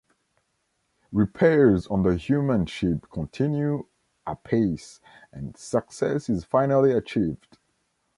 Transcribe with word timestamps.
Repairs 1.11 1.85
on 1.85 2.01
the 2.01 2.15
human 2.17 2.65
ship 2.65 3.07
continue 3.11 3.85
apace, 4.25 4.99
and 5.31 5.55
success 5.55 6.27
is 6.27 6.43
finally 6.43 6.91
achieved. 6.91 7.59